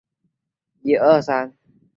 [0.03, 1.57] 汉语有丰富的谦辞和敬辞。